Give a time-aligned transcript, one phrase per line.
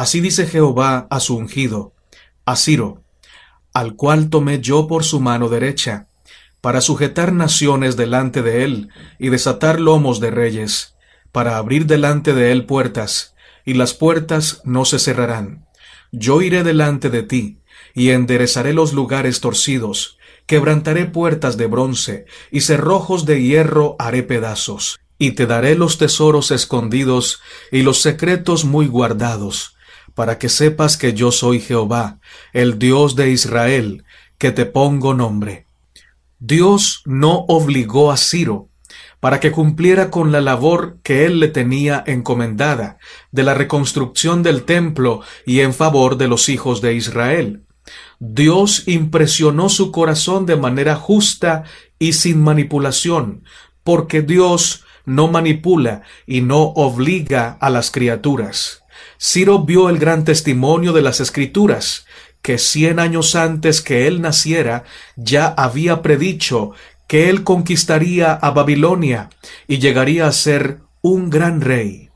[0.00, 1.92] Así dice Jehová a su ungido,
[2.46, 3.04] a Ciro,
[3.74, 6.08] al cual tomé yo por su mano derecha,
[6.62, 10.94] para sujetar naciones delante de él y desatar lomos de reyes,
[11.32, 13.34] para abrir delante de él puertas,
[13.66, 15.66] y las puertas no se cerrarán.
[16.12, 17.58] Yo iré delante de ti,
[17.92, 24.98] y enderezaré los lugares torcidos, quebrantaré puertas de bronce, y cerrojos de hierro haré pedazos,
[25.18, 29.76] y te daré los tesoros escondidos y los secretos muy guardados,
[30.20, 32.18] para que sepas que yo soy Jehová,
[32.52, 34.04] el Dios de Israel,
[34.36, 35.64] que te pongo nombre.
[36.38, 38.68] Dios no obligó a Ciro
[39.18, 42.98] para que cumpliera con la labor que él le tenía encomendada
[43.32, 47.62] de la reconstrucción del templo y en favor de los hijos de Israel.
[48.18, 51.64] Dios impresionó su corazón de manera justa
[51.98, 53.44] y sin manipulación,
[53.84, 58.80] porque Dios no manipula y no obliga a las criaturas.
[59.18, 62.06] Ciro vio el gran testimonio de las Escrituras,
[62.42, 64.84] que cien años antes que él naciera
[65.16, 66.72] ya había predicho
[67.06, 69.30] que él conquistaría a Babilonia
[69.66, 72.10] y llegaría a ser un gran rey.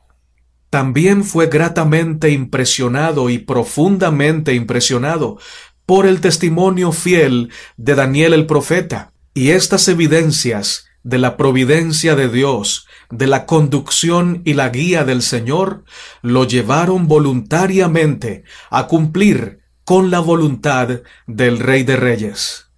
[0.69, 5.37] También fue gratamente impresionado y profundamente impresionado
[5.85, 12.29] por el testimonio fiel de Daniel el profeta, y estas evidencias de la providencia de
[12.29, 15.85] Dios, de la conducción y la guía del Señor,
[16.23, 22.71] lo llevaron voluntariamente a cumplir con la voluntad del Rey de Reyes.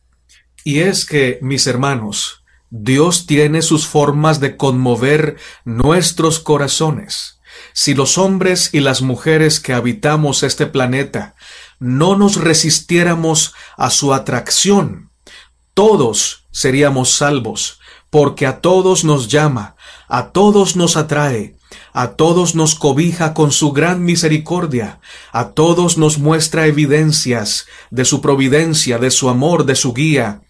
[0.66, 7.40] Y es que, mis hermanos, Dios tiene sus formas de conmover nuestros corazones.
[7.72, 11.36] Si los hombres y las mujeres que habitamos este planeta
[11.80, 15.12] no nos resistiéramos a su atracción,
[15.74, 17.77] todos seríamos salvos,
[18.10, 19.76] porque a todos nos llama,
[20.08, 21.56] a todos nos atrae,
[21.94, 25.00] a todos nos cobija con su gran misericordia,
[25.32, 30.42] a todos nos muestra evidencias de su providencia, de su amor, de su guía,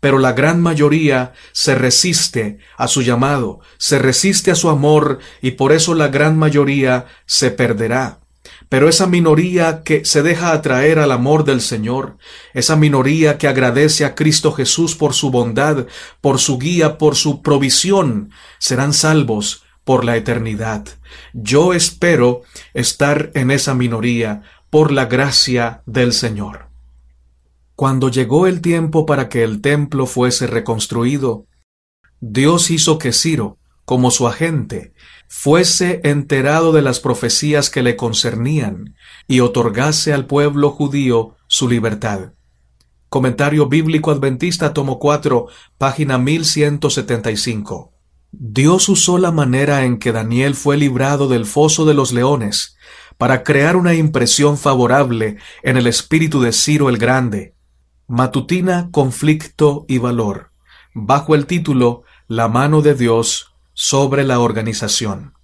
[0.00, 5.52] pero la gran mayoría se resiste a su llamado, se resiste a su amor, y
[5.52, 8.20] por eso la gran mayoría se perderá.
[8.68, 12.18] Pero esa minoría que se deja atraer al amor del Señor,
[12.52, 15.86] esa minoría que agradece a Cristo Jesús por su bondad,
[16.20, 20.84] por su guía, por su provisión, serán salvos por la eternidad.
[21.32, 22.42] Yo espero
[22.74, 26.66] estar en esa minoría por la gracia del Señor.
[27.76, 31.46] Cuando llegó el tiempo para que el templo fuese reconstruido,
[32.20, 34.92] Dios hizo que Ciro, como su agente,
[35.28, 38.94] fuese enterado de las profecías que le concernían
[39.26, 42.32] y otorgase al pueblo judío su libertad.
[43.08, 45.46] Comentario Bíblico Adventista, tomo 4,
[45.78, 47.92] página 1175.
[48.32, 52.76] Dios usó la manera en que Daniel fue librado del foso de los leones
[53.16, 57.54] para crear una impresión favorable en el espíritu de Ciro el Grande.
[58.08, 60.50] Matutina, conflicto y valor,
[60.94, 65.34] bajo el título La mano de Dios sobre la organización.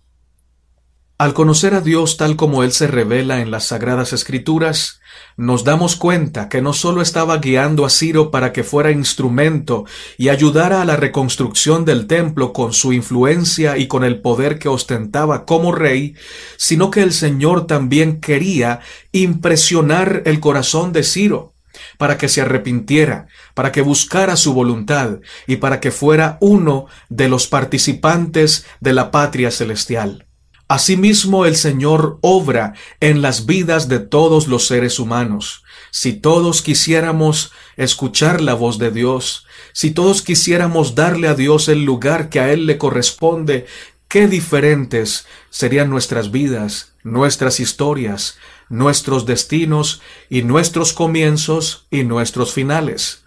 [1.19, 5.01] Al conocer a Dios tal como Él se revela en las Sagradas Escrituras,
[5.37, 9.85] nos damos cuenta que no sólo estaba guiando a Ciro para que fuera instrumento
[10.17, 14.71] y ayudara a la reconstrucción del templo con su influencia y con el poder que
[14.71, 16.15] ostentaba como rey,
[16.57, 18.81] sino que el Señor también quería
[19.13, 21.52] impresionar el corazón de Ciro
[21.99, 27.29] para que se arrepintiera, para que buscara su voluntad y para que fuera uno de
[27.29, 30.27] los participantes de la patria celestial.
[30.69, 35.65] Asimismo el Señor obra en las vidas de todos los seres humanos.
[35.91, 41.85] Si todos quisiéramos escuchar la voz de Dios, si todos quisiéramos darle a Dios el
[41.85, 43.67] lugar que a Él le corresponde,
[44.09, 53.25] qué diferentes serían nuestras vidas, nuestras historias, nuestros destinos y nuestros comienzos y nuestros finales.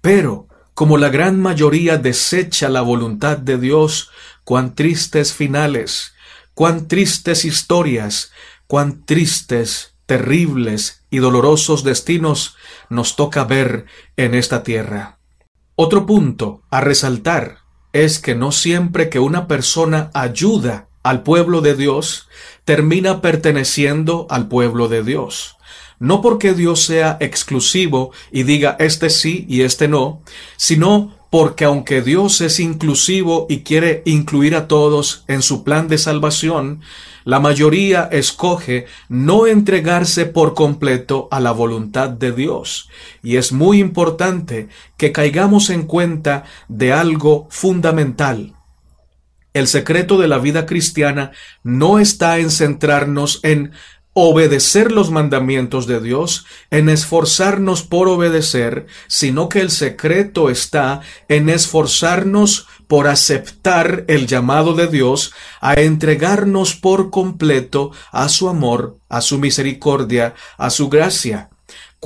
[0.00, 4.10] Pero, como la gran mayoría desecha la voluntad de Dios,
[4.44, 6.14] cuán tristes finales,
[6.54, 8.32] cuán tristes historias,
[8.66, 12.56] cuán tristes, terribles y dolorosos destinos
[12.88, 13.86] nos toca ver
[14.16, 15.18] en esta tierra.
[15.74, 17.58] Otro punto a resaltar
[17.92, 22.28] es que no siempre que una persona ayuda al pueblo de Dios,
[22.64, 25.56] termina perteneciendo al pueblo de Dios.
[26.00, 30.20] No porque Dios sea exclusivo y diga este sí y este no,
[30.56, 35.98] sino porque aunque Dios es inclusivo y quiere incluir a todos en su plan de
[35.98, 36.80] salvación,
[37.24, 42.88] la mayoría escoge no entregarse por completo a la voluntad de Dios.
[43.22, 48.55] Y es muy importante que caigamos en cuenta de algo fundamental.
[49.56, 51.32] El secreto de la vida cristiana
[51.62, 53.72] no está en centrarnos en
[54.12, 61.48] obedecer los mandamientos de Dios, en esforzarnos por obedecer, sino que el secreto está en
[61.48, 65.32] esforzarnos por aceptar el llamado de Dios
[65.62, 71.48] a entregarnos por completo a su amor, a su misericordia, a su gracia.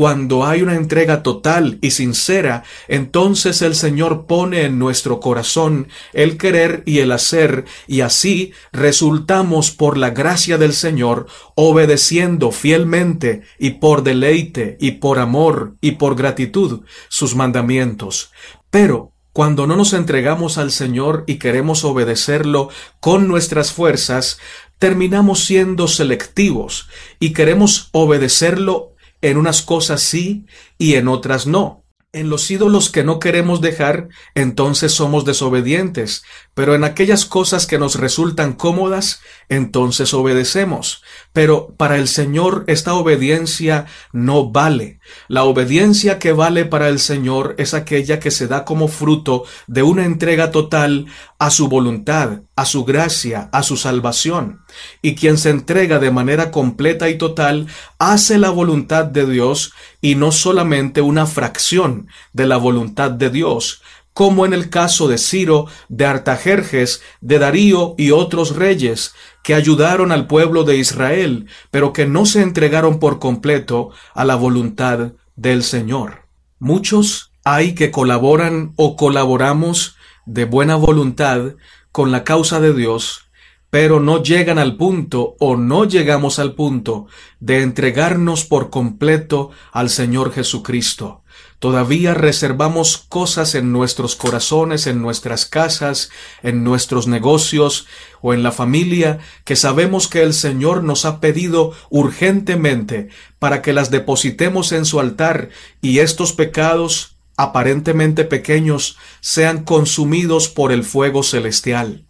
[0.01, 6.39] Cuando hay una entrega total y sincera, entonces el Señor pone en nuestro corazón el
[6.39, 13.73] querer y el hacer, y así resultamos por la gracia del Señor obedeciendo fielmente y
[13.73, 16.81] por deleite y por amor y por gratitud
[17.11, 18.33] sus mandamientos.
[18.71, 22.71] Pero cuando no nos entregamos al Señor y queremos obedecerlo
[23.01, 24.39] con nuestras fuerzas,
[24.79, 26.89] terminamos siendo selectivos
[27.19, 30.47] y queremos obedecerlo en unas cosas sí
[30.79, 31.85] y en otras no.
[32.13, 36.25] En los ídolos que no queremos dejar, entonces somos desobedientes,
[36.55, 41.05] pero en aquellas cosas que nos resultan cómodas, entonces obedecemos.
[41.33, 44.99] Pero para el Señor esta obediencia no vale.
[45.29, 49.85] La obediencia que vale para el Señor es aquella que se da como fruto de
[49.85, 51.07] una entrega total
[51.41, 54.61] a su voluntad, a su gracia, a su salvación.
[55.01, 57.67] Y quien se entrega de manera completa y total
[57.99, 59.73] hace la voluntad de Dios
[60.03, 63.81] y no solamente una fracción de la voluntad de Dios,
[64.13, 70.13] como en el caso de Ciro, de Artajerjes, de Darío y otros reyes, que ayudaron
[70.13, 75.63] al pueblo de Israel, pero que no se entregaron por completo a la voluntad del
[75.63, 76.27] Señor.
[76.59, 79.97] Muchos hay que colaboran o colaboramos
[80.33, 81.55] de buena voluntad
[81.91, 83.31] con la causa de Dios,
[83.69, 87.07] pero no llegan al punto o no llegamos al punto
[87.41, 91.25] de entregarnos por completo al Señor Jesucristo.
[91.59, 96.11] Todavía reservamos cosas en nuestros corazones, en nuestras casas,
[96.43, 97.87] en nuestros negocios
[98.23, 103.09] o en la familia que sabemos que el Señor nos ha pedido urgentemente
[103.41, 105.51] para que las depositemos en su altar
[105.83, 112.07] y estos pecados aparentemente pequeños sean consumidos por el fuego celestial.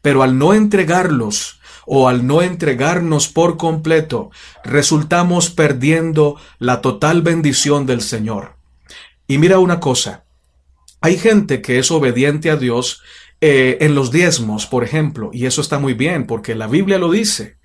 [0.00, 4.30] Pero al no entregarlos, o al no entregarnos por completo,
[4.64, 8.56] resultamos perdiendo la total bendición del Señor.
[9.26, 10.24] Y mira una cosa,
[11.00, 13.02] hay gente que es obediente a Dios
[13.40, 17.10] eh, en los diezmos, por ejemplo, y eso está muy bien porque la Biblia lo
[17.10, 17.58] dice.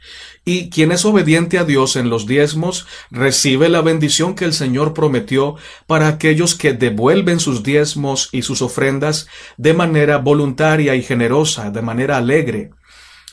[0.47, 4.93] Y quien es obediente a Dios en los diezmos recibe la bendición que el Señor
[4.93, 5.55] prometió
[5.87, 9.27] para aquellos que devuelven sus diezmos y sus ofrendas
[9.57, 12.69] de manera voluntaria y generosa, de manera alegre.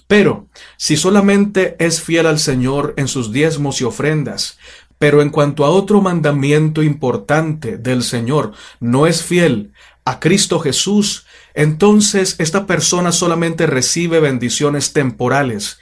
[0.06, 0.48] Pero
[0.78, 4.58] si solamente es fiel al Señor en sus diezmos y ofrendas,
[4.98, 9.72] pero en cuanto a otro mandamiento importante del Señor no es fiel
[10.04, 15.78] a Cristo Jesús, entonces esta persona solamente recibe bendiciones temporales,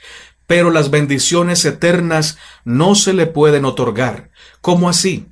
[0.51, 4.31] pero las bendiciones eternas no se le pueden otorgar.
[4.59, 5.27] ¿Cómo así?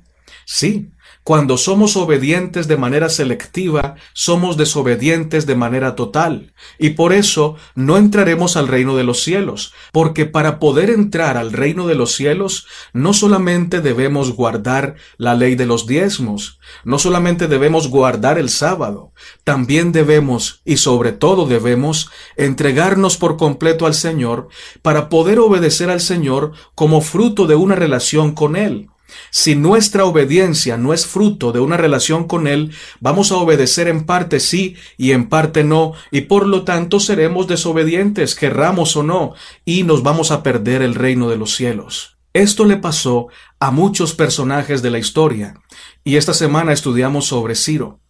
[0.46, 7.56] Sí, cuando somos obedientes de manera selectiva, somos desobedientes de manera total, y por eso
[7.74, 12.12] no entraremos al reino de los cielos, porque para poder entrar al reino de los
[12.12, 18.48] cielos, no solamente debemos guardar la ley de los diezmos, no solamente debemos guardar el
[18.48, 19.12] sábado,
[19.44, 24.48] también debemos, y sobre todo debemos, entregarnos por completo al Señor
[24.80, 28.88] para poder obedecer al Señor como fruto de una relación con Él.
[29.30, 34.04] Si nuestra obediencia no es fruto de una relación con Él, vamos a obedecer en
[34.04, 39.34] parte sí y en parte no, y por lo tanto seremos desobedientes, querramos o no,
[39.64, 42.18] y nos vamos a perder el reino de los cielos.
[42.32, 45.60] Esto le pasó a muchos personajes de la historia,
[46.04, 48.00] y esta semana estudiamos sobre Ciro.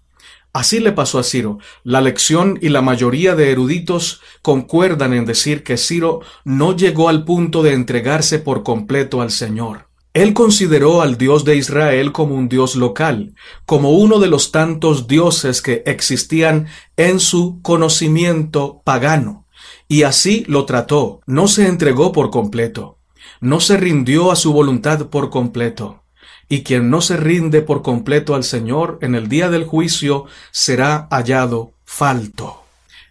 [0.52, 1.58] Así le pasó a Ciro.
[1.84, 7.24] La lección y la mayoría de eruditos concuerdan en decir que Ciro no llegó al
[7.24, 9.89] punto de entregarse por completo al Señor.
[10.12, 15.06] Él consideró al Dios de Israel como un Dios local, como uno de los tantos
[15.06, 19.46] dioses que existían en su conocimiento pagano,
[19.86, 22.98] y así lo trató, no se entregó por completo,
[23.40, 26.02] no se rindió a su voluntad por completo,
[26.48, 31.06] y quien no se rinde por completo al Señor en el día del juicio será
[31.12, 32.64] hallado falto.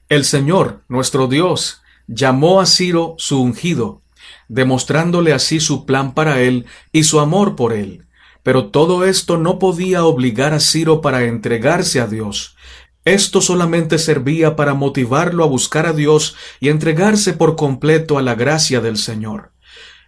[0.09, 4.01] El Señor, nuestro Dios, llamó a Ciro su ungido,
[4.49, 8.05] demostrándole así su plan para él y su amor por él.
[8.43, 12.57] Pero todo esto no podía obligar a Ciro para entregarse a Dios.
[13.05, 18.35] Esto solamente servía para motivarlo a buscar a Dios y entregarse por completo a la
[18.35, 19.53] gracia del Señor.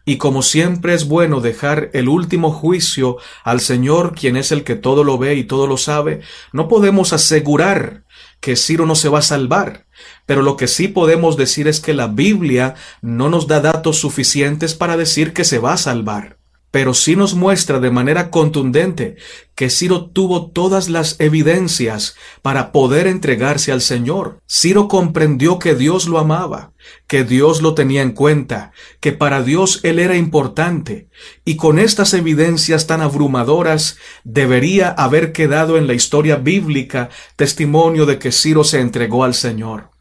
[0.03, 4.75] Y como siempre es bueno dejar el último juicio al Señor, quien es el que
[4.75, 6.21] todo lo ve y todo lo sabe,
[6.51, 8.03] no podemos asegurar
[8.41, 9.86] que Ciro no se va a salvar,
[10.25, 14.75] pero lo que sí podemos decir es que la Biblia no nos da datos suficientes
[14.75, 16.40] para decir que se va a salvar
[16.71, 19.17] pero sí nos muestra de manera contundente
[19.55, 24.39] que Ciro tuvo todas las evidencias para poder entregarse al Señor.
[24.49, 26.71] Ciro comprendió que Dios lo amaba,
[27.07, 31.09] que Dios lo tenía en cuenta, que para Dios él era importante,
[31.43, 38.17] y con estas evidencias tan abrumadoras debería haber quedado en la historia bíblica testimonio de
[38.17, 39.91] que Ciro se entregó al Señor.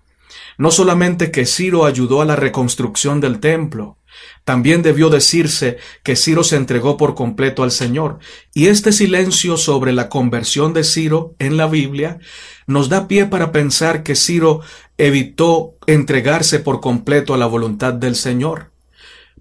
[0.56, 3.96] No solamente que Ciro ayudó a la reconstrucción del templo,
[4.44, 8.18] también debió decirse que Ciro se entregó por completo al Señor.
[8.54, 12.18] Y este silencio sobre la conversión de Ciro en la Biblia
[12.66, 14.61] nos da pie para pensar que Ciro
[14.99, 18.70] evitó entregarse por completo a la voluntad del Señor.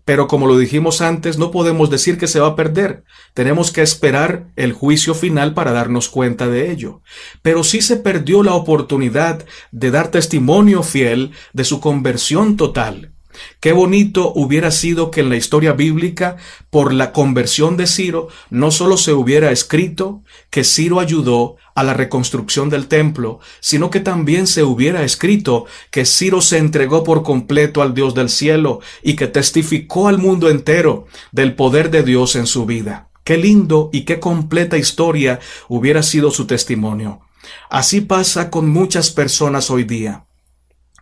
[0.06, 3.04] Pero como lo dijimos antes, no podemos decir que se va a perder.
[3.36, 7.04] Tenemos que esperar el juicio final para darnos cuenta de ello.
[7.44, 13.14] Pero sí se perdió la oportunidad de dar testimonio fiel de su conversión total.
[13.60, 16.38] Qué bonito hubiera sido que en la historia bíblica,
[16.70, 21.94] por la conversión de Ciro, no solo se hubiera escrito que Ciro ayudó a la
[21.94, 27.82] reconstrucción del templo, sino que también se hubiera escrito que Ciro se entregó por completo
[27.82, 32.48] al Dios del cielo y que testificó al mundo entero del poder de Dios en
[32.48, 33.10] su vida.
[33.24, 37.22] Qué lindo y qué completa historia hubiera sido su testimonio.
[37.70, 40.26] Así pasa con muchas personas hoy día.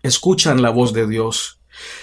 [0.04, 1.57] Escuchan la voz de Dios,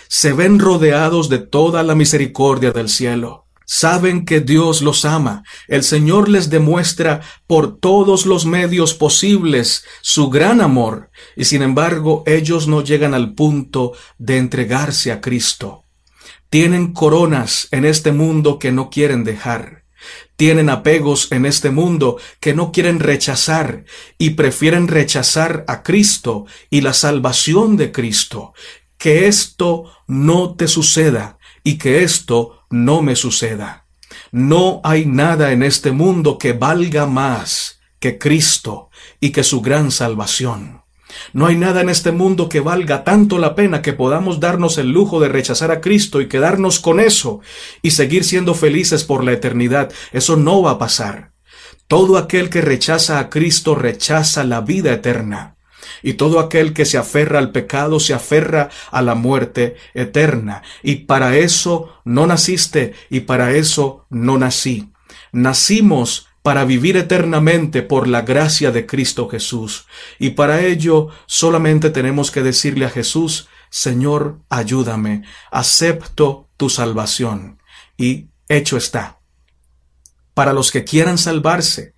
[0.08, 3.44] se ven rodeados de toda la misericordia del cielo.
[3.66, 5.42] Saben que Dios los ama.
[5.68, 12.22] El Señor les demuestra por todos los medios posibles su gran amor, y sin embargo
[12.26, 15.84] ellos no llegan al punto de entregarse a Cristo.
[16.50, 19.84] Tienen coronas en este mundo que no quieren dejar.
[20.36, 23.84] Tienen apegos en este mundo que no quieren rechazar
[24.18, 28.52] y prefieren rechazar a Cristo y la salvación de Cristo
[28.98, 33.86] que esto no te suceda y que esto no me suceda.
[34.30, 39.90] No hay nada en este mundo que valga más que Cristo y que su gran
[39.90, 40.82] salvación.
[41.32, 44.90] No hay nada en este mundo que valga tanto la pena que podamos darnos el
[44.90, 47.40] lujo de rechazar a Cristo y quedarnos con eso
[47.82, 49.92] y seguir siendo felices por la eternidad.
[50.12, 51.32] Eso no va a pasar.
[51.86, 55.53] Todo aquel que rechaza a Cristo rechaza la vida eterna
[56.04, 60.62] y todo aquel que se aferra al pecado se aferra a la muerte eterna.
[60.82, 64.92] Y para eso no naciste y para eso no nací.
[65.32, 69.86] Nacimos para vivir eternamente por la gracia de Cristo Jesús.
[70.18, 77.62] Y para ello solamente tenemos que decirle a Jesús, Señor, ayúdame, acepto tu salvación.
[77.96, 79.20] Y hecho está.
[80.34, 81.93] Para los que quieran salvarse,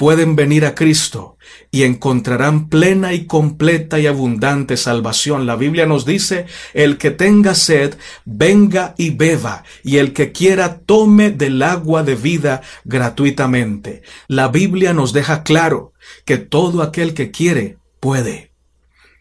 [0.00, 1.36] pueden venir a Cristo
[1.70, 5.44] y encontrarán plena y completa y abundante salvación.
[5.44, 10.78] La Biblia nos dice, el que tenga sed, venga y beba, y el que quiera
[10.78, 14.00] tome del agua de vida gratuitamente.
[14.26, 15.92] La Biblia nos deja claro
[16.24, 18.54] que todo aquel que quiere puede.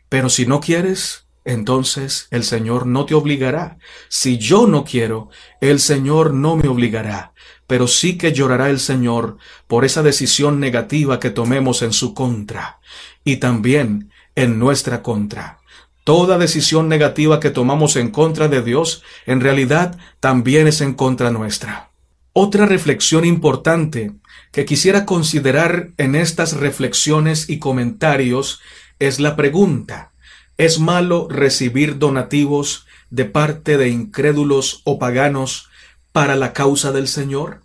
[0.08, 3.80] Pero si no quieres, entonces el Señor no te obligará.
[4.08, 5.28] Si yo no quiero,
[5.60, 7.34] el Señor no me obligará
[7.70, 12.80] pero sí que llorará el Señor por esa decisión negativa que tomemos en su contra
[13.24, 15.60] y también en nuestra contra.
[16.04, 21.30] Toda decisión negativa que tomamos en contra de Dios en realidad también es en contra
[21.30, 21.92] nuestra.
[22.34, 24.14] Otra reflexión importante
[24.52, 28.62] que quisiera considerar en estas reflexiones y comentarios
[28.98, 30.12] es la pregunta,
[30.58, 35.69] ¿es malo recibir donativos de parte de incrédulos o paganos
[36.12, 37.62] para la causa del Señor?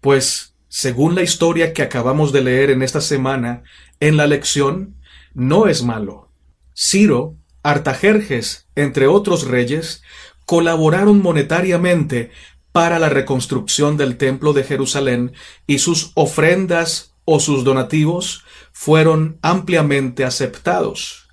[0.00, 3.62] Pues, según la historia que acabamos de leer en esta semana,
[4.00, 4.96] en la lección,
[5.34, 6.30] no es malo.
[6.74, 10.02] Ciro, Artajerjes, entre otros reyes,
[10.44, 12.30] colaboraron monetariamente
[12.70, 15.32] para la reconstrucción del templo de Jerusalén
[15.66, 21.28] y sus ofrendas o sus donativos fueron ampliamente aceptados.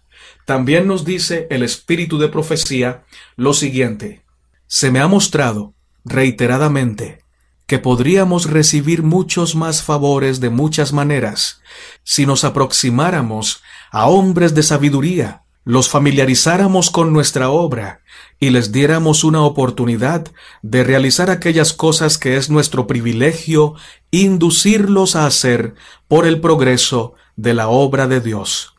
[0.45, 3.03] También nos dice el espíritu de profecía
[3.35, 4.23] lo siguiente.
[4.65, 7.23] Se me ha mostrado reiteradamente
[7.65, 11.61] que podríamos recibir muchos más favores de muchas maneras
[12.03, 18.01] si nos aproximáramos a hombres de sabiduría, los familiarizáramos con nuestra obra
[18.39, 20.29] y les diéramos una oportunidad
[20.61, 23.75] de realizar aquellas cosas que es nuestro privilegio
[24.11, 25.75] inducirlos a hacer
[26.07, 28.75] por el progreso de la obra de Dios.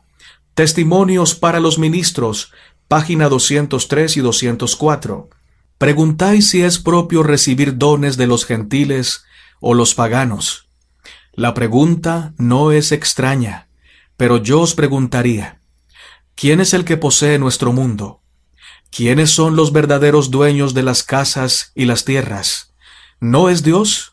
[0.54, 2.52] Testimonios para los ministros,
[2.86, 5.30] página 203 y 204.
[5.78, 9.24] Preguntáis si es propio recibir dones de los gentiles
[9.60, 10.68] o los paganos.
[11.32, 13.68] La pregunta no es extraña,
[14.16, 15.60] pero yo os preguntaría,
[16.36, 18.20] ¿quién es el que posee nuestro mundo?
[18.90, 22.72] ¿Quiénes son los verdaderos dueños de las casas y las tierras?
[23.18, 24.12] ¿No es Dios?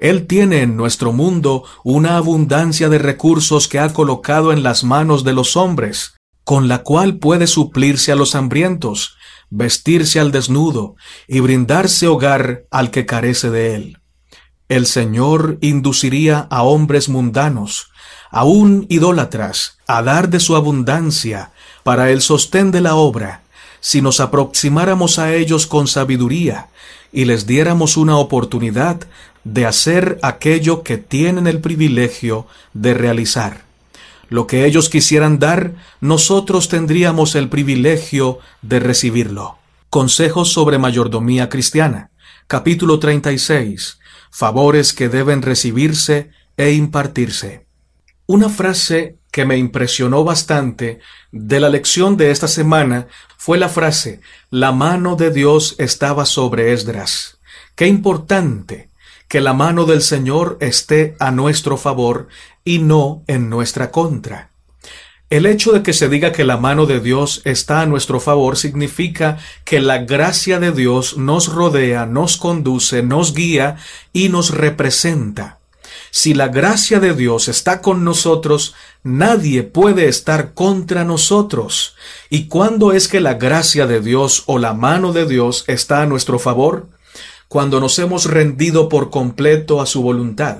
[0.00, 5.22] Él tiene en nuestro mundo una abundancia de recursos que ha colocado en las manos
[5.22, 9.16] de los hombres, con la cual puede suplirse a los hambrientos,
[9.56, 10.96] vestirse al desnudo
[11.26, 13.98] y brindarse hogar al que carece de él.
[14.68, 17.90] El Señor induciría a hombres mundanos,
[18.30, 21.52] aun idólatras, a dar de su abundancia
[21.84, 23.42] para el sostén de la obra,
[23.80, 26.68] si nos aproximáramos a ellos con sabiduría
[27.12, 29.00] y les diéramos una oportunidad
[29.44, 33.65] de hacer aquello que tienen el privilegio de realizar.
[34.28, 39.58] Lo que ellos quisieran dar, nosotros tendríamos el privilegio de recibirlo.
[39.90, 42.10] Consejos sobre mayordomía cristiana.
[42.48, 43.98] Capítulo 36
[44.30, 47.66] favores que deben recibirse e impartirse.
[48.26, 51.00] Una frase que me impresionó bastante
[51.32, 53.06] de la lección de esta semana
[53.38, 57.38] fue la frase La mano de Dios estaba sobre Esdras.
[57.74, 58.90] Qué importante
[59.28, 62.28] que la mano del Señor esté a nuestro favor
[62.64, 64.50] y no en nuestra contra.
[65.28, 68.56] El hecho de que se diga que la mano de Dios está a nuestro favor
[68.56, 73.76] significa que la gracia de Dios nos rodea, nos conduce, nos guía
[74.12, 75.58] y nos representa.
[76.12, 81.96] Si la gracia de Dios está con nosotros, nadie puede estar contra nosotros.
[82.30, 86.06] ¿Y cuándo es que la gracia de Dios o la mano de Dios está a
[86.06, 86.88] nuestro favor?
[87.48, 90.58] Cuando nos hemos rendido por completo a su voluntad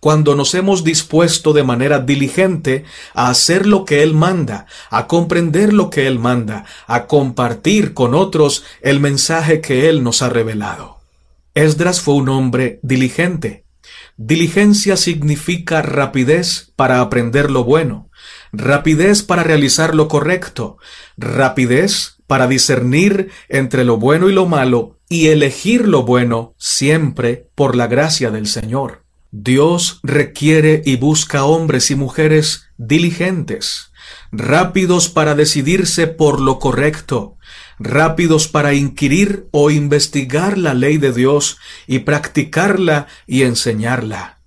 [0.00, 5.72] cuando nos hemos dispuesto de manera diligente a hacer lo que Él manda, a comprender
[5.72, 10.98] lo que Él manda, a compartir con otros el mensaje que Él nos ha revelado.
[11.54, 13.64] Esdras fue un hombre diligente.
[14.16, 18.10] Diligencia significa rapidez para aprender lo bueno,
[18.52, 20.78] rapidez para realizar lo correcto,
[21.16, 27.74] rapidez para discernir entre lo bueno y lo malo y elegir lo bueno siempre por
[27.74, 29.04] la gracia del Señor.
[29.30, 33.92] Dios requiere y busca hombres y mujeres diligentes,
[34.32, 37.36] rápidos para decidirse por lo correcto,
[37.78, 44.37] rápidos para inquirir o investigar la ley de Dios y practicarla y enseñarla.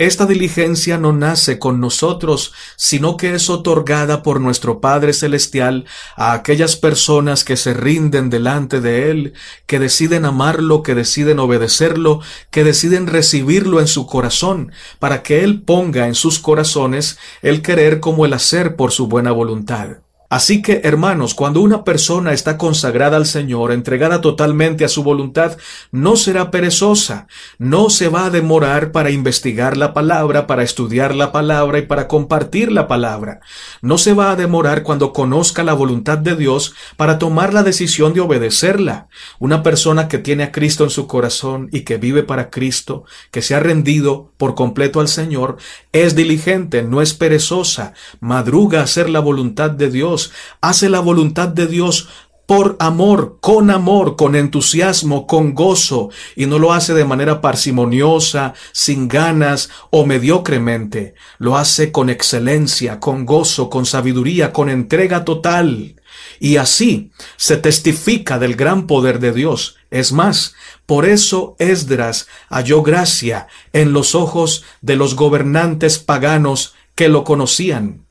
[0.00, 6.34] Esta diligencia no nace con nosotros, sino que es otorgada por nuestro Padre Celestial a
[6.34, 9.32] aquellas personas que se rinden delante de Él,
[9.66, 12.20] que deciden amarlo, que deciden obedecerlo,
[12.52, 17.98] que deciden recibirlo en su corazón, para que Él ponga en sus corazones el querer
[17.98, 19.98] como el hacer por su buena voluntad.
[20.30, 25.56] Así que, hermanos, cuando una persona está consagrada al Señor, entregada totalmente a su voluntad,
[25.90, 31.32] no será perezosa, no se va a demorar para investigar la palabra, para estudiar la
[31.32, 33.40] palabra y para compartir la palabra.
[33.80, 38.12] No se va a demorar cuando conozca la voluntad de Dios para tomar la decisión
[38.12, 39.08] de obedecerla.
[39.38, 43.40] Una persona que tiene a Cristo en su corazón y que vive para Cristo, que
[43.40, 45.56] se ha rendido por completo al Señor,
[45.92, 50.17] es diligente, no es perezosa, madruga a hacer la voluntad de Dios,
[50.60, 52.08] hace la voluntad de Dios
[52.48, 58.54] por amor, con amor, con entusiasmo, con gozo, y no lo hace de manera parsimoniosa,
[58.72, 61.14] sin ganas o mediocremente.
[61.36, 66.00] Lo hace con excelencia, con gozo, con sabiduría, con entrega total.
[66.40, 69.76] Y así se testifica del gran poder de Dios.
[69.90, 70.54] Es más,
[70.86, 78.07] por eso Esdras halló gracia en los ojos de los gobernantes paganos que lo conocían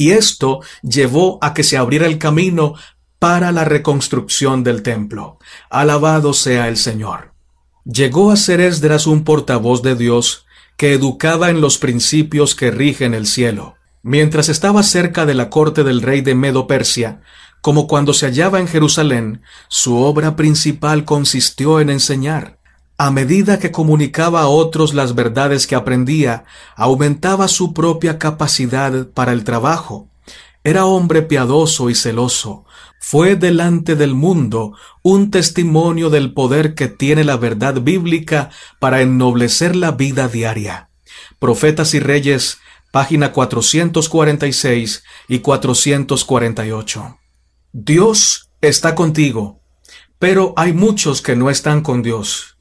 [0.00, 2.72] y esto llevó a que se abriera el camino
[3.18, 5.38] para la reconstrucción del templo.
[5.68, 7.34] Alabado sea el Señor.
[7.84, 10.46] Llegó a ser Esdras un portavoz de Dios
[10.78, 13.74] que educaba en los principios que rigen el cielo.
[14.02, 17.20] Mientras estaba cerca de la corte del rey de Medo Persia,
[17.60, 22.59] como cuando se hallaba en Jerusalén, su obra principal consistió en enseñar.
[23.02, 26.44] A medida que comunicaba a otros las verdades que aprendía,
[26.76, 30.10] aumentaba su propia capacidad para el trabajo.
[30.64, 32.66] Era hombre piadoso y celoso.
[33.00, 39.76] Fue delante del mundo un testimonio del poder que tiene la verdad bíblica para ennoblecer
[39.76, 40.90] la vida diaria.
[41.38, 42.58] Profetas y Reyes,
[42.92, 47.18] página 446 y 448.
[47.72, 49.62] Dios está contigo,
[50.18, 52.58] pero hay muchos que no están con Dios.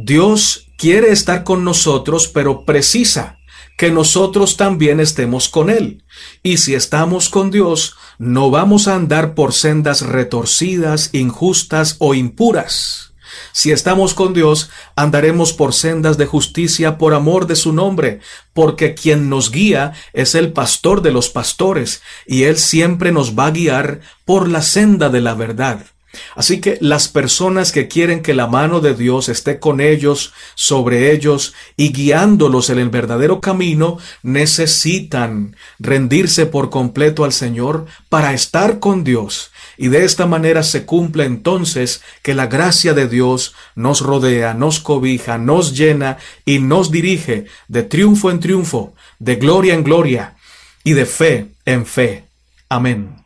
[0.00, 3.40] Dios quiere estar con nosotros, pero precisa
[3.76, 6.04] que nosotros también estemos con Él.
[6.44, 13.12] Y si estamos con Dios, no vamos a andar por sendas retorcidas, injustas o impuras.
[13.50, 18.20] Si estamos con Dios, andaremos por sendas de justicia por amor de su nombre,
[18.52, 23.46] porque quien nos guía es el pastor de los pastores, y él siempre nos va
[23.46, 25.86] a guiar por la senda de la verdad.
[26.34, 31.12] Así que las personas que quieren que la mano de Dios esté con ellos, sobre
[31.12, 38.78] ellos y guiándolos en el verdadero camino, necesitan rendirse por completo al Señor para estar
[38.78, 39.50] con Dios.
[39.76, 44.80] Y de esta manera se cumple entonces que la gracia de Dios nos rodea, nos
[44.80, 50.36] cobija, nos llena y nos dirige de triunfo en triunfo, de gloria en gloria
[50.84, 52.24] y de fe en fe.
[52.68, 53.17] Amén.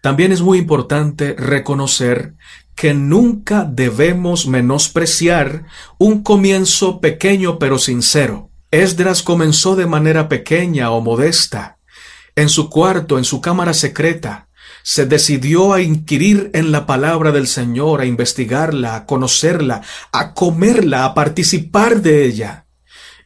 [0.00, 2.34] También es muy importante reconocer
[2.74, 5.66] que nunca debemos menospreciar
[5.98, 8.50] un comienzo pequeño pero sincero.
[8.70, 11.78] Esdras comenzó de manera pequeña o modesta.
[12.36, 14.48] En su cuarto, en su cámara secreta,
[14.82, 19.82] se decidió a inquirir en la palabra del Señor, a investigarla, a conocerla,
[20.12, 22.66] a comerla, a participar de ella.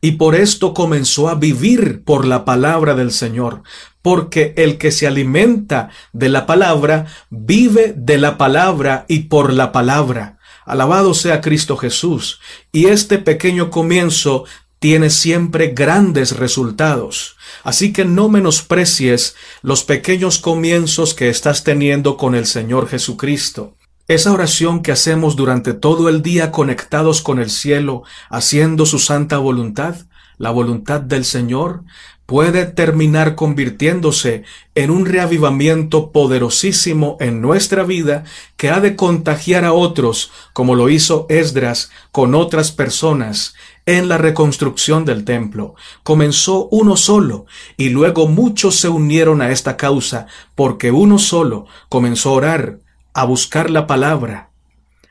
[0.00, 3.62] Y por esto comenzó a vivir por la palabra del Señor,
[4.04, 9.72] porque el que se alimenta de la palabra vive de la palabra y por la
[9.72, 10.38] palabra.
[10.66, 12.38] Alabado sea Cristo Jesús.
[12.70, 14.44] Y este pequeño comienzo
[14.78, 17.36] tiene siempre grandes resultados.
[17.62, 23.78] Así que no menosprecies los pequeños comienzos que estás teniendo con el Señor Jesucristo.
[24.06, 29.38] Esa oración que hacemos durante todo el día conectados con el cielo, haciendo su santa
[29.38, 29.96] voluntad,
[30.36, 31.84] la voluntad del Señor,
[32.26, 38.24] puede terminar convirtiéndose en un reavivamiento poderosísimo en nuestra vida
[38.56, 43.54] que ha de contagiar a otros, como lo hizo Esdras con otras personas
[43.86, 45.74] en la reconstrucción del templo.
[46.02, 52.30] Comenzó uno solo y luego muchos se unieron a esta causa porque uno solo comenzó
[52.30, 52.78] a orar,
[53.12, 54.50] a buscar la palabra,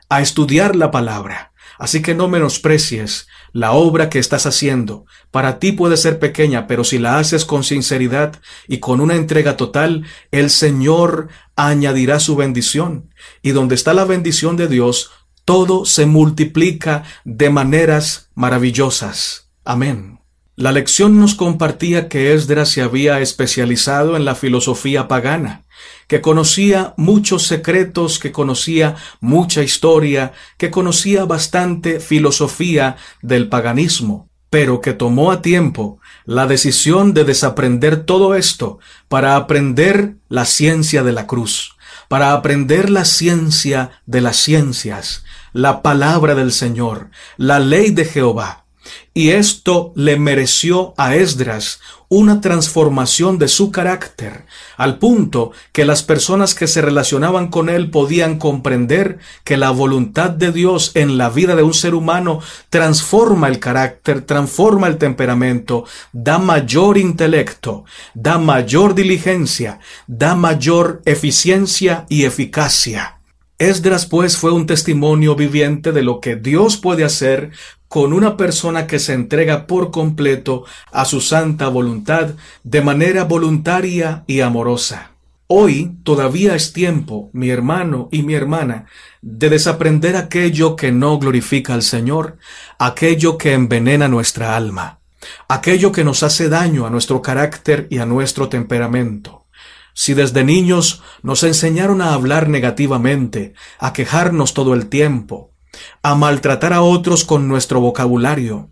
[0.08, 1.53] a estudiar la palabra.
[1.78, 5.06] Así que no menosprecies la obra que estás haciendo.
[5.30, 9.56] Para ti puede ser pequeña, pero si la haces con sinceridad y con una entrega
[9.56, 13.10] total, el Señor añadirá su bendición.
[13.42, 15.10] Y donde está la bendición de Dios,
[15.44, 19.50] todo se multiplica de maneras maravillosas.
[19.64, 20.20] Amén.
[20.56, 25.63] La lección nos compartía que Esdras se había especializado en la filosofía pagana,
[26.08, 34.80] que conocía muchos secretos, que conocía mucha historia, que conocía bastante filosofía del paganismo, pero
[34.80, 41.12] que tomó a tiempo la decisión de desaprender todo esto para aprender la ciencia de
[41.12, 41.76] la cruz,
[42.08, 48.63] para aprender la ciencia de las ciencias, la palabra del Señor, la ley de Jehová,
[49.12, 54.44] y esto le mereció a Esdras una transformación de su carácter,
[54.76, 60.30] al punto que las personas que se relacionaban con él podían comprender que la voluntad
[60.30, 65.84] de Dios en la vida de un ser humano transforma el carácter, transforma el temperamento,
[66.12, 73.13] da mayor intelecto, da mayor diligencia, da mayor eficiencia y eficacia.
[73.58, 77.52] Esdras pues fue un testimonio viviente de lo que Dios puede hacer
[77.86, 82.30] con una persona que se entrega por completo a su santa voluntad
[82.64, 85.12] de manera voluntaria y amorosa.
[85.46, 88.86] Hoy todavía es tiempo, mi hermano y mi hermana,
[89.22, 92.38] de desaprender aquello que no glorifica al Señor,
[92.80, 94.98] aquello que envenena nuestra alma,
[95.46, 99.43] aquello que nos hace daño a nuestro carácter y a nuestro temperamento.
[99.94, 105.52] Si desde niños nos enseñaron a hablar negativamente, a quejarnos todo el tiempo,
[106.02, 108.70] a maltratar a otros con nuestro vocabulario,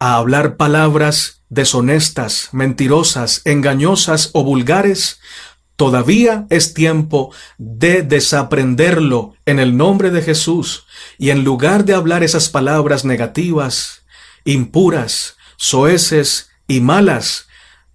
[0.00, 5.20] a hablar palabras deshonestas, mentirosas, engañosas o vulgares,
[5.76, 10.84] todavía es tiempo de desaprenderlo en el nombre de Jesús
[11.16, 14.04] y en lugar de hablar esas palabras negativas,
[14.44, 17.46] impuras, soeces y malas,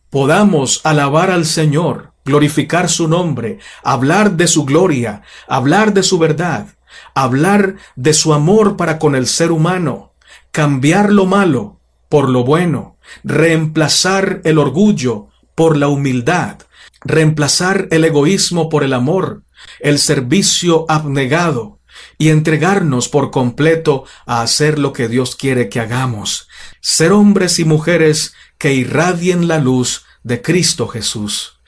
[0.10, 6.68] podamos alabar al Señor glorificar su nombre, hablar de su gloria, hablar de su verdad,
[7.14, 10.14] hablar de su amor para con el ser humano,
[10.52, 16.60] cambiar lo malo por lo bueno, reemplazar el orgullo por la humildad,
[17.02, 19.44] reemplazar el egoísmo por el amor,
[19.80, 21.80] el servicio abnegado
[22.18, 26.48] y entregarnos por completo a hacer lo que Dios quiere que hagamos,
[26.82, 31.60] ser hombres y mujeres que irradien la luz de Cristo Jesús.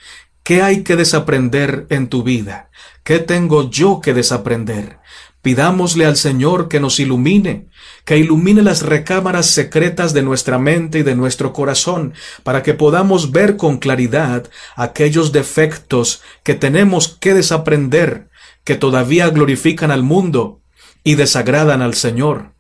[0.46, 2.70] ¿Qué hay que desaprender en tu vida?
[3.04, 5.00] ¿Qué tengo yo que desaprender?
[5.42, 7.70] Pidámosle al Señor que nos ilumine,
[8.06, 13.32] que ilumine las recámaras secretas de nuestra mente y de nuestro corazón, para que podamos
[13.32, 18.30] ver con claridad aquellos defectos que tenemos que desaprender,
[18.64, 20.62] que todavía glorifican al mundo,
[21.04, 22.52] y desagradan al Señor,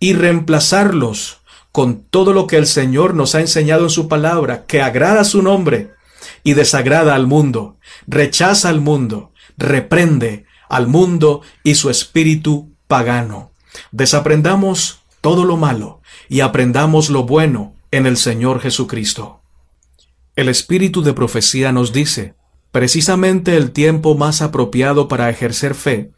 [0.00, 4.80] y reemplazarlos con todo lo que el Señor nos ha enseñado en su palabra, que
[4.80, 5.93] agrada su nombre
[6.44, 13.50] y desagrada al mundo, rechaza al mundo, reprende al mundo y su espíritu pagano.
[13.90, 19.40] Desaprendamos todo lo malo y aprendamos lo bueno en el Señor Jesucristo.
[20.36, 22.34] El espíritu de profecía nos dice,
[22.72, 26.10] precisamente el tiempo más apropiado para ejercer fe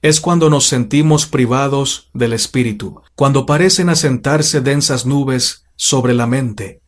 [0.00, 6.83] es cuando nos sentimos privados del espíritu, cuando parecen asentarse densas nubes sobre la mente.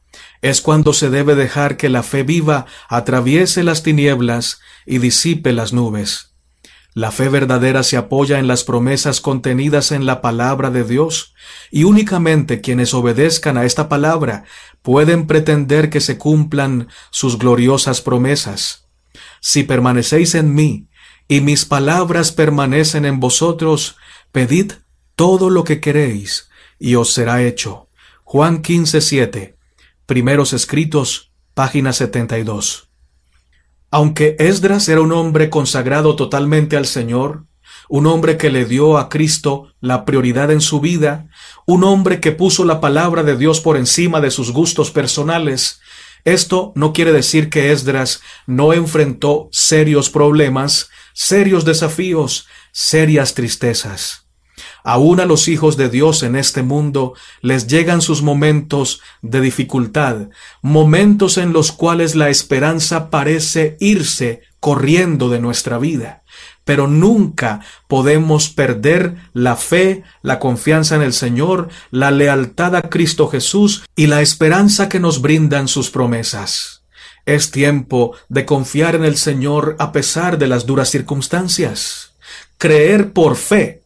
[0.46, 5.72] Es cuando se debe dejar que la fe viva atraviese las tinieblas y disipe las
[5.72, 6.37] nubes.
[6.94, 11.35] La fe verdadera se apoya en las promesas contenidas en la palabra de Dios,
[11.72, 14.44] y únicamente quienes obedezcan a esta palabra
[14.82, 18.87] pueden pretender que se cumplan sus gloriosas promesas.
[19.40, 20.87] Si permanecéis en mí,
[21.26, 23.96] y mis palabras permanecen en vosotros,
[24.30, 24.74] pedid
[25.16, 27.88] todo lo que queréis, y os será hecho.
[28.22, 29.55] Juan 15,
[30.06, 32.90] Primeros escritos, página 72.
[33.90, 37.46] Aunque Esdras era un hombre consagrado totalmente al Señor,
[37.88, 41.28] un hombre que le dio a Cristo la prioridad en su vida,
[41.66, 45.80] un hombre que puso la palabra de Dios por encima de sus gustos personales,
[46.24, 54.25] esto no quiere decir que Esdras no enfrentó serios problemas, serios desafíos, serias tristezas.
[54.88, 60.29] Aún a los hijos de Dios en este mundo les llegan sus momentos de dificultad,
[60.62, 66.22] momentos en los cuales la esperanza parece irse corriendo de nuestra vida.
[66.62, 73.27] Pero nunca podemos perder la fe, la confianza en el Señor, la lealtad a Cristo
[73.27, 76.85] Jesús y la esperanza que nos brindan sus promesas.
[77.25, 82.12] Es tiempo de confiar en el Señor a pesar de las duras circunstancias.
[82.57, 83.83] Creer por fe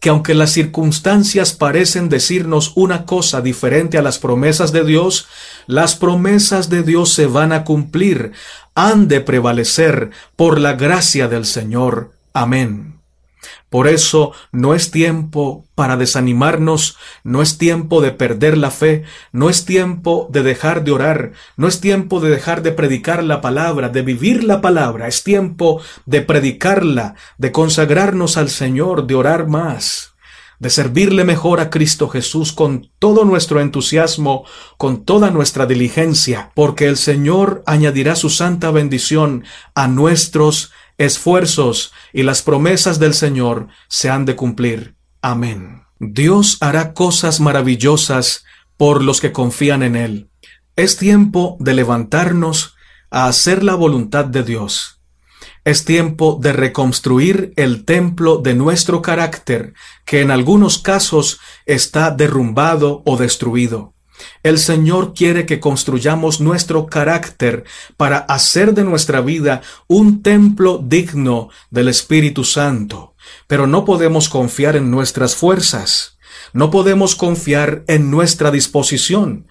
[0.00, 5.28] que aunque las circunstancias parecen decirnos una cosa diferente a las promesas de Dios,
[5.66, 8.32] las promesas de Dios se van a cumplir,
[8.74, 12.12] han de prevalecer por la gracia del Señor.
[12.32, 12.99] Amén.
[13.68, 19.48] Por eso no es tiempo para desanimarnos, no es tiempo de perder la fe, no
[19.48, 23.88] es tiempo de dejar de orar, no es tiempo de dejar de predicar la palabra,
[23.88, 30.14] de vivir la palabra, es tiempo de predicarla, de consagrarnos al Señor, de orar más,
[30.58, 34.44] de servirle mejor a Cristo Jesús con todo nuestro entusiasmo,
[34.76, 40.70] con toda nuestra diligencia, porque el Señor añadirá su santa bendición a nuestros
[41.00, 44.96] esfuerzos y las promesas del Señor se han de cumplir.
[45.22, 45.84] Amén.
[45.98, 48.44] Dios hará cosas maravillosas
[48.76, 50.30] por los que confían en Él.
[50.76, 52.76] Es tiempo de levantarnos
[53.10, 55.00] a hacer la voluntad de Dios.
[55.64, 59.72] Es tiempo de reconstruir el templo de nuestro carácter,
[60.04, 63.94] que en algunos casos está derrumbado o destruido.
[64.42, 67.64] El Señor quiere que construyamos nuestro carácter
[67.96, 73.14] para hacer de nuestra vida un templo digno del Espíritu Santo.
[73.46, 76.18] Pero no podemos confiar en nuestras fuerzas.
[76.52, 79.46] No podemos confiar en nuestra disposición.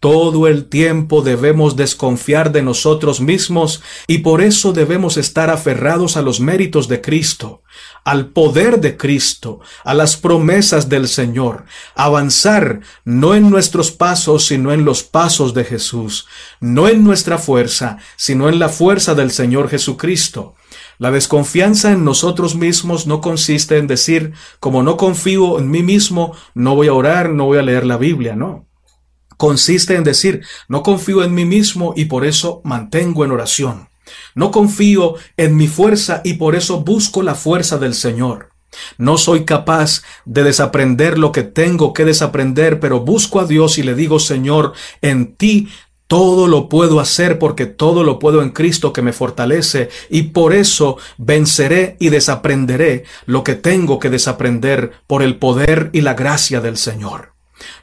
[0.00, 6.22] Todo el tiempo debemos desconfiar de nosotros mismos y por eso debemos estar aferrados a
[6.22, 7.62] los méritos de Cristo,
[8.04, 14.72] al poder de Cristo, a las promesas del Señor, avanzar no en nuestros pasos, sino
[14.72, 16.26] en los pasos de Jesús,
[16.60, 20.54] no en nuestra fuerza, sino en la fuerza del Señor Jesucristo.
[20.98, 26.34] La desconfianza en nosotros mismos no consiste en decir, como no confío en mí mismo,
[26.54, 28.70] no voy a orar, no voy a leer la Biblia, no
[29.40, 33.89] consiste en decir, no confío en mí mismo y por eso mantengo en oración.
[34.34, 38.50] No confío en mi fuerza y por eso busco la fuerza del Señor.
[38.98, 43.82] No soy capaz de desaprender lo que tengo que desaprender, pero busco a Dios y
[43.82, 45.68] le digo, Señor, en ti
[46.06, 50.52] todo lo puedo hacer porque todo lo puedo en Cristo que me fortalece y por
[50.52, 56.60] eso venceré y desaprenderé lo que tengo que desaprender por el poder y la gracia
[56.60, 57.34] del Señor.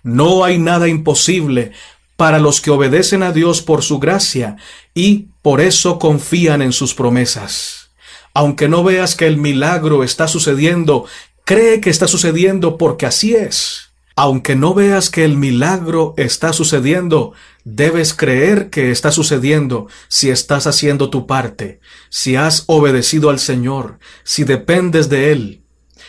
[0.04, 1.72] No hay nada imposible
[2.18, 4.58] para los que obedecen a Dios por su gracia
[4.94, 7.92] y por eso confían en sus promesas.
[8.34, 11.06] Aunque no veas que el milagro está sucediendo,
[11.46, 13.92] cree que está sucediendo porque así es.
[14.16, 20.66] Aunque no veas que el milagro está sucediendo, debes creer que está sucediendo si estás
[20.66, 25.64] haciendo tu parte, si has obedecido al Señor, si dependes de Él,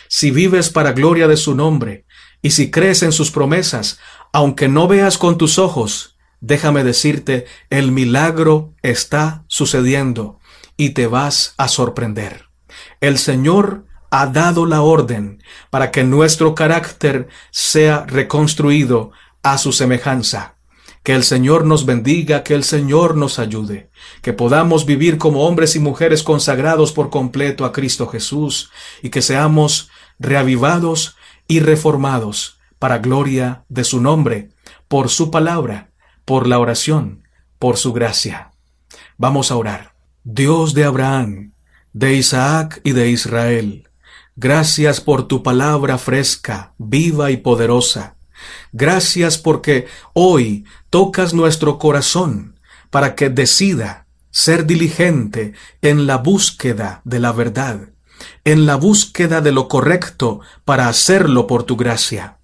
[0.07, 2.05] si vives para gloria de su nombre,
[2.41, 3.99] y si crees en sus promesas,
[4.31, 10.39] aunque no veas con tus ojos, déjame decirte, el milagro está sucediendo
[10.77, 12.45] y te vas a sorprender.
[13.01, 19.11] El Señor ha dado la orden para que nuestro carácter sea reconstruido
[19.43, 20.55] a su semejanza.
[21.03, 23.89] Que el Señor nos bendiga, que el Señor nos ayude,
[24.21, 28.69] que podamos vivir como hombres y mujeres consagrados por completo a Cristo Jesús
[29.01, 31.15] y que seamos reavivados
[31.49, 34.51] y reformados para gloria de su nombre,
[34.87, 35.89] por su palabra,
[36.23, 38.51] por la oración, por su gracia.
[39.17, 39.95] Vamos a orar.
[40.23, 41.53] Dios de Abraham,
[41.91, 43.89] de Isaac y de Israel,
[44.35, 48.15] gracias por tu palabra fresca, viva y poderosa.
[48.71, 52.59] Gracias porque hoy tocas nuestro corazón
[52.91, 57.89] para que decida ser diligente en la búsqueda de la verdad,
[58.45, 62.37] en la búsqueda de lo correcto para hacerlo por tu gracia.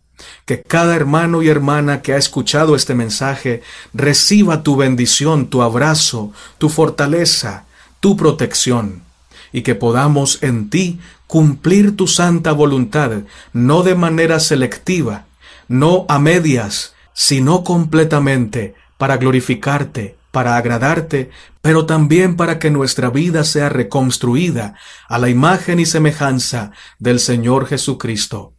[0.45, 3.61] Que cada hermano y hermana que ha escuchado este mensaje
[3.93, 7.65] reciba tu bendición, tu abrazo, tu fortaleza,
[7.99, 9.03] tu protección,
[9.51, 15.25] y que podamos en ti cumplir tu santa voluntad, no de manera selectiva,
[15.67, 21.29] no a medias, sino completamente, para glorificarte, para agradarte,
[21.61, 24.75] pero también para que nuestra vida sea reconstruida
[25.07, 28.53] a la imagen y semejanza del Señor Jesucristo.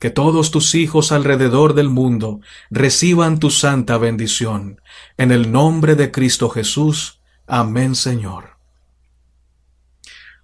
[0.00, 2.40] Que todos tus hijos alrededor del mundo
[2.72, 4.80] reciban tu santa bendición.
[5.16, 7.20] En el nombre de Cristo Jesús.
[7.46, 8.56] Amén, Señor.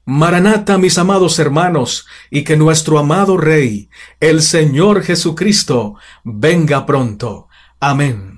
[0.05, 7.49] Maranata, mis amados hermanos, y que nuestro amado Rey, el Señor Jesucristo, venga pronto.
[7.81, 8.38] Amén.